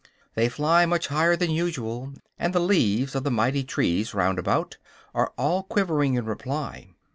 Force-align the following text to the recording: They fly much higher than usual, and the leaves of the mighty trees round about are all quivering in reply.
They 0.33 0.49
fly 0.49 0.87
much 0.87 1.09
higher 1.09 1.35
than 1.35 1.51
usual, 1.51 2.13
and 2.39 2.53
the 2.55 2.59
leaves 2.59 3.13
of 3.13 3.23
the 3.23 3.29
mighty 3.29 3.63
trees 3.63 4.15
round 4.15 4.39
about 4.39 4.77
are 5.13 5.31
all 5.37 5.61
quivering 5.61 6.15
in 6.15 6.25
reply. 6.25 6.95